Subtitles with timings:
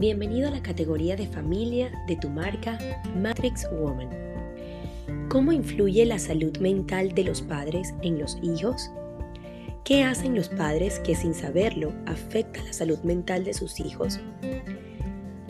[0.00, 2.78] Bienvenido a la categoría de familia de tu marca
[3.20, 4.08] Matrix Woman.
[5.28, 8.90] ¿Cómo influye la salud mental de los padres en los hijos?
[9.84, 14.18] ¿Qué hacen los padres que sin saberlo afecta la salud mental de sus hijos?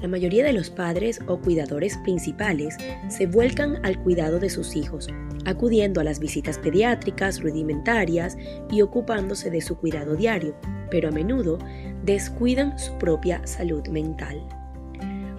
[0.03, 2.77] La mayoría de los padres o cuidadores principales
[3.09, 5.07] se vuelcan al cuidado de sus hijos,
[5.45, 8.37] acudiendo a las visitas pediátricas rudimentarias
[8.71, 10.55] y ocupándose de su cuidado diario,
[10.91, 11.59] pero a menudo
[12.05, 14.41] descuidan su propia salud mental.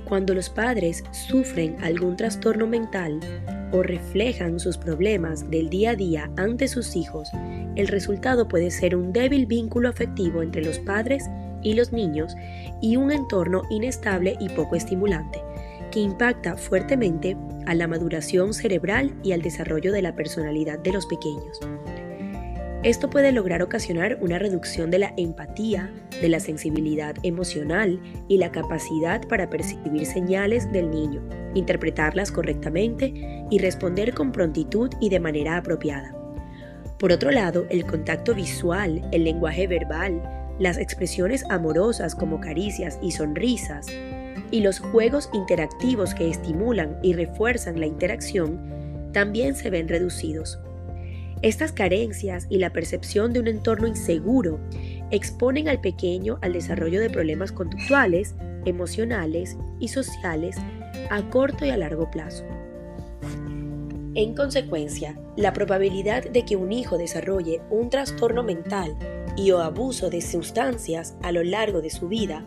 [0.05, 3.19] Cuando los padres sufren algún trastorno mental
[3.71, 7.29] o reflejan sus problemas del día a día ante sus hijos,
[7.75, 11.23] el resultado puede ser un débil vínculo afectivo entre los padres
[11.63, 12.35] y los niños
[12.81, 15.39] y un entorno inestable y poco estimulante,
[15.91, 21.05] que impacta fuertemente a la maduración cerebral y al desarrollo de la personalidad de los
[21.05, 21.59] pequeños.
[22.83, 28.51] Esto puede lograr ocasionar una reducción de la empatía, de la sensibilidad emocional y la
[28.51, 31.21] capacidad para percibir señales del niño,
[31.53, 33.13] interpretarlas correctamente
[33.51, 36.15] y responder con prontitud y de manera apropiada.
[36.97, 40.21] Por otro lado, el contacto visual, el lenguaje verbal,
[40.57, 43.87] las expresiones amorosas como caricias y sonrisas,
[44.51, 48.59] y los juegos interactivos que estimulan y refuerzan la interacción,
[49.13, 50.59] también se ven reducidos.
[51.41, 54.59] Estas carencias y la percepción de un entorno inseguro
[55.09, 58.35] exponen al pequeño al desarrollo de problemas conductuales,
[58.65, 60.57] emocionales y sociales
[61.09, 62.45] a corto y a largo plazo.
[64.13, 68.95] En consecuencia, la probabilidad de que un hijo desarrolle un trastorno mental
[69.37, 72.45] y o abuso de sustancias a lo largo de su vida,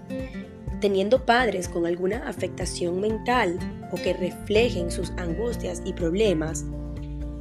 [0.85, 3.59] teniendo padres con alguna afectación mental
[3.91, 6.67] o que reflejen sus angustias y problemas,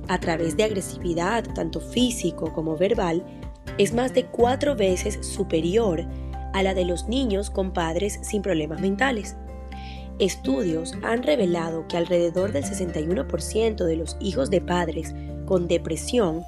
[0.08, 3.22] a través de agresividad tanto físico como verbal
[3.78, 6.06] es más de cuatro veces superior
[6.54, 9.36] a la de los niños con padres sin problemas mentales.
[10.20, 15.14] Estudios han revelado que alrededor del 61% de los hijos de padres
[15.46, 16.46] con depresión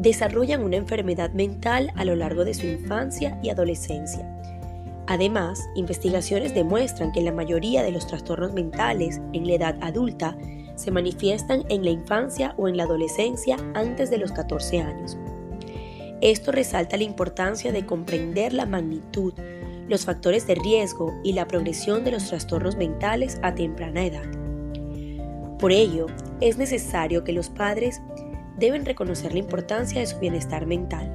[0.00, 4.30] desarrollan una enfermedad mental a lo largo de su infancia y adolescencia.
[5.06, 10.36] Además, investigaciones demuestran que la mayoría de los trastornos mentales en la edad adulta
[10.76, 15.18] se manifiestan en la infancia o en la adolescencia antes de los 14 años.
[16.20, 19.34] Esto resalta la importancia de comprender la magnitud,
[19.88, 24.24] los factores de riesgo y la progresión de los trastornos mentales a temprana edad.
[25.58, 26.06] Por ello,
[26.40, 28.00] es necesario que los padres
[28.58, 31.13] deben reconocer la importancia de su bienestar mental.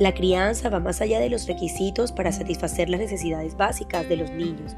[0.00, 4.30] La crianza va más allá de los requisitos para satisfacer las necesidades básicas de los
[4.30, 4.76] niños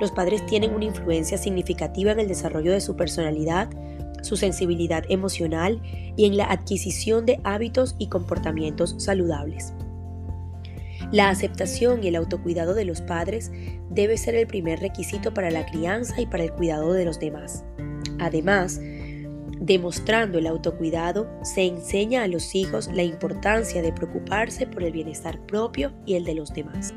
[0.00, 3.68] los padres tienen una influencia significativa en el desarrollo de su personalidad,
[4.22, 5.80] su sensibilidad emocional
[6.16, 9.72] y en la adquisición de hábitos y comportamientos saludables.
[11.12, 13.52] La aceptación y el autocuidado de los padres
[13.90, 17.64] debe ser el primer requisito para la crianza y para el cuidado de los demás.
[18.18, 18.80] Además,
[19.64, 25.40] demostrando el autocuidado, se enseña a los hijos la importancia de preocuparse por el bienestar
[25.46, 26.92] propio y el de los demás.